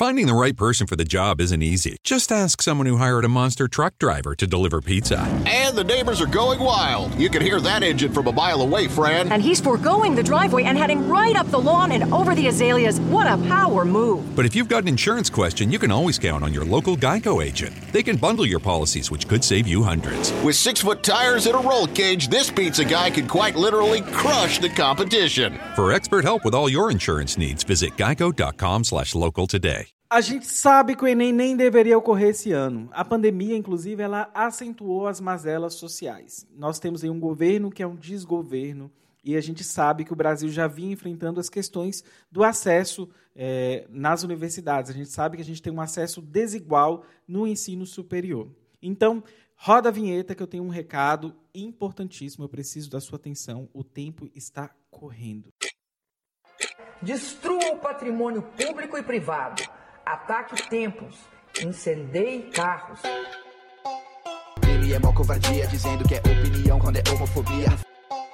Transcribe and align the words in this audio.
Finding 0.00 0.28
the 0.28 0.34
right 0.34 0.56
person 0.56 0.86
for 0.86 0.96
the 0.96 1.04
job 1.04 1.42
isn't 1.42 1.60
easy. 1.60 1.98
Just 2.04 2.32
ask 2.32 2.62
someone 2.62 2.86
who 2.86 2.96
hired 2.96 3.26
a 3.26 3.28
monster 3.28 3.68
truck 3.68 3.98
driver 3.98 4.34
to 4.34 4.46
deliver 4.46 4.80
pizza. 4.80 5.28
And 5.46 5.76
the 5.76 5.84
neighbors 5.84 6.22
are 6.22 6.26
going 6.26 6.58
wild. 6.58 7.14
You 7.16 7.28
can 7.28 7.42
hear 7.42 7.60
that 7.60 7.82
engine 7.82 8.10
from 8.10 8.26
a 8.26 8.32
mile 8.32 8.62
away, 8.62 8.88
Fran. 8.88 9.30
And 9.30 9.42
he's 9.42 9.60
foregoing 9.60 10.14
the 10.14 10.22
driveway 10.22 10.64
and 10.64 10.78
heading 10.78 11.06
right 11.06 11.36
up 11.36 11.48
the 11.48 11.60
lawn 11.60 11.92
and 11.92 12.10
over 12.14 12.34
the 12.34 12.46
azaleas. 12.46 12.98
What 12.98 13.26
a 13.26 13.36
power 13.46 13.84
move. 13.84 14.34
But 14.34 14.46
if 14.46 14.56
you've 14.56 14.70
got 14.70 14.84
an 14.84 14.88
insurance 14.88 15.28
question, 15.28 15.70
you 15.70 15.78
can 15.78 15.90
always 15.90 16.18
count 16.18 16.44
on 16.44 16.54
your 16.54 16.64
local 16.64 16.96
Geico 16.96 17.44
agent. 17.44 17.76
They 17.92 18.02
can 18.02 18.16
bundle 18.16 18.46
your 18.46 18.58
policies, 18.58 19.10
which 19.10 19.28
could 19.28 19.44
save 19.44 19.68
you 19.68 19.82
hundreds. 19.82 20.32
With 20.42 20.56
six 20.56 20.80
foot 20.80 21.02
tires 21.02 21.44
and 21.44 21.54
a 21.54 21.58
roll 21.58 21.86
cage, 21.86 22.28
this 22.28 22.50
pizza 22.50 22.86
guy 22.86 23.10
could 23.10 23.28
quite 23.28 23.54
literally 23.54 24.00
crush 24.00 24.60
the 24.60 24.70
competition. 24.70 25.60
For 25.76 25.92
expert 25.92 26.24
help 26.24 26.46
with 26.46 26.54
all 26.54 26.70
your 26.70 26.90
insurance 26.90 27.36
needs, 27.36 27.64
visit 27.64 27.98
geico.com 27.98 28.84
slash 28.84 29.14
local 29.14 29.46
today. 29.46 29.89
A 30.12 30.20
gente 30.20 30.44
sabe 30.44 30.96
que 30.96 31.04
o 31.04 31.06
Enem 31.06 31.32
nem 31.32 31.56
deveria 31.56 31.96
ocorrer 31.96 32.30
esse 32.30 32.50
ano. 32.50 32.88
A 32.90 33.04
pandemia, 33.04 33.56
inclusive, 33.56 34.02
ela 34.02 34.28
acentuou 34.34 35.06
as 35.06 35.20
mazelas 35.20 35.74
sociais. 35.74 36.44
Nós 36.52 36.80
temos 36.80 37.04
aí 37.04 37.08
um 37.08 37.20
governo 37.20 37.70
que 37.70 37.80
é 37.80 37.86
um 37.86 37.94
desgoverno 37.94 38.90
e 39.22 39.36
a 39.36 39.40
gente 39.40 39.62
sabe 39.62 40.04
que 40.04 40.12
o 40.12 40.16
Brasil 40.16 40.48
já 40.48 40.66
vinha 40.66 40.92
enfrentando 40.92 41.38
as 41.38 41.48
questões 41.48 42.02
do 42.28 42.42
acesso 42.42 43.08
é, 43.36 43.86
nas 43.88 44.24
universidades. 44.24 44.90
A 44.90 44.94
gente 44.94 45.10
sabe 45.10 45.36
que 45.36 45.44
a 45.44 45.46
gente 45.46 45.62
tem 45.62 45.72
um 45.72 45.80
acesso 45.80 46.20
desigual 46.20 47.04
no 47.24 47.46
ensino 47.46 47.86
superior. 47.86 48.48
Então, 48.82 49.22
roda 49.54 49.90
a 49.90 49.92
vinheta 49.92 50.34
que 50.34 50.42
eu 50.42 50.48
tenho 50.48 50.64
um 50.64 50.70
recado 50.70 51.36
importantíssimo. 51.54 52.42
Eu 52.42 52.48
preciso 52.48 52.90
da 52.90 52.98
sua 52.98 53.14
atenção. 53.14 53.68
O 53.72 53.84
tempo 53.84 54.28
está 54.34 54.74
correndo. 54.90 55.50
Destrua 57.00 57.74
o 57.74 57.78
patrimônio 57.78 58.42
público 58.42 58.98
e 58.98 59.04
privado 59.04 59.62
ataque 60.12 60.68
templos, 60.68 61.16
incendeie 61.62 62.42
carros. 62.50 63.00
Ele 64.68 64.92
é 64.92 64.98
mó 64.98 65.12
covardia, 65.12 65.68
dizendo 65.68 66.02
que 66.02 66.16
é 66.16 66.18
opinião 66.18 66.80
quando 66.80 66.96
é 66.96 67.02
homofobia. 67.12 67.68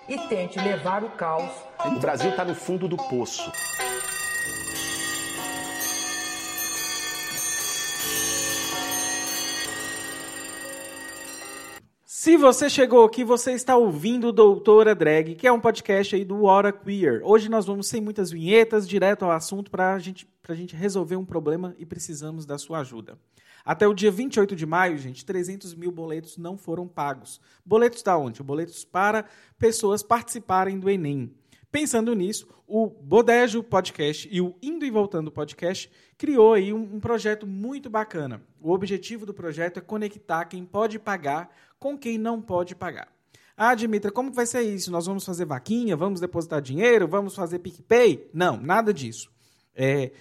E 0.08 0.16
tente 0.28 0.58
levar 0.58 1.04
o 1.04 1.10
caos. 1.10 1.52
O 1.84 2.00
Brasil 2.00 2.30
está 2.30 2.46
no 2.46 2.54
fundo 2.54 2.88
do 2.88 2.96
poço. 2.96 3.52
Se 12.04 12.36
você 12.36 12.70
chegou 12.70 13.04
aqui, 13.04 13.22
você 13.22 13.52
está 13.52 13.76
ouvindo 13.76 14.28
o 14.28 14.32
Doutora 14.32 14.94
Drag, 14.94 15.34
que 15.34 15.46
é 15.46 15.52
um 15.52 15.60
podcast 15.60 16.16
aí 16.16 16.24
do 16.24 16.44
Hora 16.44 16.72
Queer. 16.72 17.20
Hoje 17.22 17.48
nós 17.48 17.66
vamos 17.66 17.86
sem 17.86 18.00
muitas 18.00 18.30
vinhetas, 18.30 18.88
direto 18.88 19.24
ao 19.24 19.30
assunto 19.30 19.70
para 19.70 19.98
gente, 19.98 20.26
a 20.52 20.56
gente 20.56 20.76
resolver 20.76 21.16
um 21.16 21.24
problema 21.24 21.74
e 21.78 21.86
precisamos 21.86 22.46
da 22.46 22.58
sua 22.58 22.80
ajuda. 22.80 23.18
Até 23.64 23.86
o 23.86 23.94
dia 23.94 24.10
28 24.10 24.54
de 24.54 24.64
maio, 24.64 24.96
gente, 24.96 25.24
300 25.24 25.74
mil 25.74 25.90
boletos 25.90 26.36
não 26.36 26.56
foram 26.56 26.86
pagos. 26.86 27.40
Boletos 27.64 28.02
da 28.02 28.16
onde? 28.16 28.42
Boletos 28.42 28.84
para 28.84 29.24
pessoas 29.58 30.02
participarem 30.02 30.78
do 30.78 30.88
Enem. 30.88 31.34
Pensando 31.70 32.14
nisso, 32.14 32.48
o 32.66 32.86
Bodejo 32.86 33.62
Podcast 33.62 34.28
e 34.30 34.40
o 34.40 34.54
Indo 34.62 34.84
e 34.84 34.90
Voltando 34.90 35.32
Podcast 35.32 35.90
criou 36.16 36.54
aí 36.54 36.72
um, 36.72 36.94
um, 36.94 37.00
projeto 37.00 37.46
muito 37.46 37.90
bacana. 37.90 38.40
O 38.60 38.72
objetivo 38.72 39.26
do 39.26 39.34
projeto 39.34 39.78
é 39.78 39.82
conectar 39.82 40.44
quem 40.44 40.64
pode 40.64 40.98
pagar 40.98 41.54
com 41.78 41.98
quem 41.98 42.16
não 42.16 42.40
pode 42.40 42.74
pagar. 42.74 43.08
Ah, 43.56 43.74
Dimitra, 43.74 44.10
como 44.10 44.32
vai 44.32 44.46
ser 44.46 44.62
isso? 44.62 44.90
Nós 44.90 45.06
vamos 45.06 45.24
fazer 45.24 45.44
vaquinha? 45.44 45.96
Vamos 45.96 46.20
depositar 46.20 46.62
dinheiro? 46.62 47.08
Vamos 47.08 47.34
fazer 47.34 47.58
PicPay? 47.58 48.30
Não, 48.32 48.56
nada 48.56 48.94
disso. 48.94 49.30
É, 49.74 50.12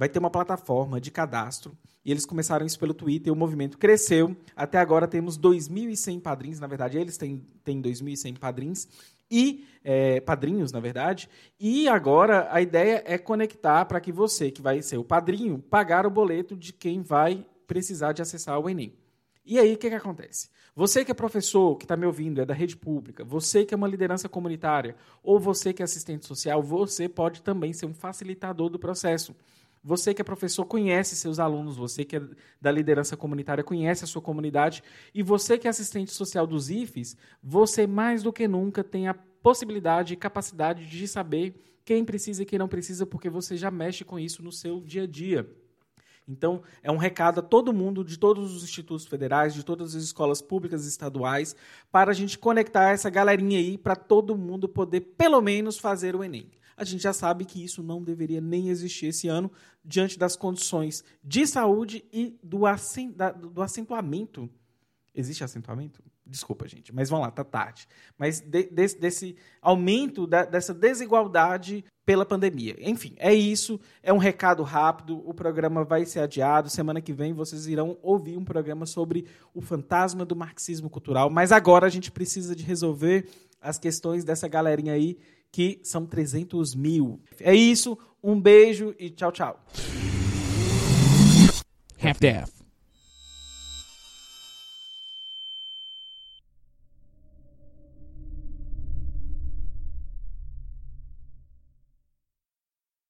vai 0.00 0.08
ter 0.08 0.18
uma 0.18 0.30
plataforma 0.30 0.98
de 0.98 1.10
cadastro 1.10 1.76
e 2.02 2.10
eles 2.10 2.24
começaram 2.24 2.64
isso 2.64 2.78
pelo 2.78 2.94
Twitter, 2.94 3.30
o 3.30 3.36
movimento 3.36 3.76
cresceu. 3.76 4.34
Até 4.56 4.78
agora 4.78 5.06
temos 5.06 5.38
2.100 5.38 6.22
padrinhos, 6.22 6.58
na 6.58 6.66
verdade, 6.66 6.96
eles 6.96 7.18
têm, 7.18 7.46
têm 7.62 7.82
2.100 7.82 8.38
padrinhos 8.38 8.88
e 9.30 9.66
é, 9.84 10.18
padrinhos, 10.22 10.72
na 10.72 10.80
verdade. 10.80 11.28
E 11.60 11.86
agora 11.86 12.48
a 12.50 12.62
ideia 12.62 13.02
é 13.04 13.18
conectar 13.18 13.84
para 13.84 14.00
que 14.00 14.10
você, 14.10 14.50
que 14.50 14.62
vai 14.62 14.80
ser 14.80 14.96
o 14.96 15.04
padrinho, 15.04 15.58
pagar 15.58 16.06
o 16.06 16.10
boleto 16.10 16.56
de 16.56 16.72
quem 16.72 17.02
vai 17.02 17.46
precisar 17.66 18.12
de 18.12 18.22
acessar 18.22 18.58
o 18.58 18.70
Enem. 18.70 18.94
E 19.44 19.58
aí, 19.58 19.74
o 19.74 19.76
que, 19.76 19.90
que 19.90 19.94
acontece? 19.94 20.48
Você 20.74 21.04
que 21.04 21.10
é 21.10 21.14
professor, 21.14 21.76
que 21.76 21.84
está 21.84 21.94
me 21.94 22.06
ouvindo, 22.06 22.40
é 22.40 22.46
da 22.46 22.54
rede 22.54 22.74
pública, 22.74 23.22
você 23.22 23.66
que 23.66 23.74
é 23.74 23.76
uma 23.76 23.88
liderança 23.88 24.30
comunitária, 24.30 24.96
ou 25.22 25.38
você 25.38 25.74
que 25.74 25.82
é 25.82 25.84
assistente 25.84 26.24
social, 26.24 26.62
você 26.62 27.06
pode 27.06 27.42
também 27.42 27.74
ser 27.74 27.84
um 27.84 27.92
facilitador 27.92 28.70
do 28.70 28.78
processo. 28.78 29.36
Você 29.82 30.12
que 30.12 30.20
é 30.20 30.24
professor 30.24 30.64
conhece 30.66 31.16
seus 31.16 31.38
alunos, 31.38 31.76
você 31.76 32.04
que 32.04 32.16
é 32.16 32.22
da 32.60 32.70
liderança 32.70 33.16
comunitária 33.16 33.64
conhece 33.64 34.04
a 34.04 34.06
sua 34.06 34.20
comunidade, 34.20 34.82
e 35.14 35.22
você 35.22 35.56
que 35.56 35.66
é 35.66 35.70
assistente 35.70 36.12
social 36.12 36.46
dos 36.46 36.68
IFES, 36.68 37.16
você 37.42 37.86
mais 37.86 38.22
do 38.22 38.32
que 38.32 38.46
nunca 38.46 38.84
tem 38.84 39.08
a 39.08 39.14
possibilidade 39.14 40.12
e 40.12 40.16
capacidade 40.16 40.86
de 40.86 41.08
saber 41.08 41.54
quem 41.82 42.04
precisa 42.04 42.42
e 42.42 42.46
quem 42.46 42.58
não 42.58 42.68
precisa, 42.68 43.06
porque 43.06 43.30
você 43.30 43.56
já 43.56 43.70
mexe 43.70 44.04
com 44.04 44.18
isso 44.18 44.42
no 44.42 44.52
seu 44.52 44.80
dia 44.80 45.04
a 45.04 45.06
dia. 45.06 45.50
Então, 46.28 46.62
é 46.82 46.92
um 46.92 46.96
recado 46.96 47.40
a 47.40 47.42
todo 47.42 47.72
mundo, 47.72 48.04
de 48.04 48.18
todos 48.18 48.54
os 48.54 48.62
institutos 48.62 49.06
federais, 49.06 49.54
de 49.54 49.64
todas 49.64 49.96
as 49.96 50.02
escolas 50.02 50.40
públicas 50.40 50.84
e 50.84 50.88
estaduais, 50.88 51.56
para 51.90 52.10
a 52.12 52.14
gente 52.14 52.38
conectar 52.38 52.90
essa 52.90 53.10
galerinha 53.10 53.58
aí, 53.58 53.76
para 53.76 53.96
todo 53.96 54.36
mundo 54.36 54.68
poder, 54.68 55.00
pelo 55.00 55.40
menos, 55.40 55.78
fazer 55.78 56.14
o 56.14 56.22
Enem. 56.22 56.48
A 56.80 56.84
gente 56.84 57.02
já 57.02 57.12
sabe 57.12 57.44
que 57.44 57.62
isso 57.62 57.82
não 57.82 58.02
deveria 58.02 58.40
nem 58.40 58.70
existir 58.70 59.08
esse 59.08 59.28
ano, 59.28 59.52
diante 59.84 60.18
das 60.18 60.34
condições 60.34 61.04
de 61.22 61.46
saúde 61.46 62.02
e 62.10 62.38
do, 62.42 62.62
acentuamento. 63.62 64.48
Existe 65.14 65.44
acentuamento? 65.44 66.02
Desculpa, 66.24 66.66
gente, 66.66 66.90
mas 66.94 67.10
vamos 67.10 67.26
lá, 67.26 67.30
tá 67.30 67.44
tarde. 67.44 67.86
Mas 68.16 68.40
de, 68.40 68.62
desse, 68.62 68.98
desse, 68.98 69.36
aumento 69.60 70.26
da, 70.26 70.46
dessa 70.46 70.72
desigualdade 70.72 71.84
pela 72.06 72.24
pandemia. 72.24 72.74
Enfim, 72.80 73.14
é 73.18 73.34
isso. 73.34 73.78
É 74.02 74.10
um 74.10 74.16
recado 74.16 74.62
rápido. 74.62 75.22
O 75.28 75.34
programa 75.34 75.84
vai 75.84 76.06
ser 76.06 76.20
adiado. 76.20 76.70
Semana 76.70 77.02
que 77.02 77.12
vem 77.12 77.34
vocês 77.34 77.66
irão 77.66 77.98
ouvir 78.00 78.38
um 78.38 78.44
programa 78.44 78.86
sobre 78.86 79.26
o 79.52 79.60
fantasma 79.60 80.24
do 80.24 80.34
marxismo 80.34 80.88
cultural. 80.88 81.28
Mas 81.28 81.52
agora 81.52 81.86
a 81.86 81.90
gente 81.90 82.10
precisa 82.10 82.56
de 82.56 82.64
resolver 82.64 83.28
as 83.60 83.78
questões 83.78 84.24
dessa 84.24 84.48
galerinha 84.48 84.94
aí, 84.94 85.18
que 85.52 85.80
são 85.82 86.06
300 86.06 86.74
mil. 86.74 87.20
É 87.40 87.54
isso. 87.54 87.98
Um 88.22 88.40
beijo 88.40 88.94
e 88.98 89.10
tchau, 89.10 89.32
tchau. 89.32 89.64
Half-Death. 92.02 92.59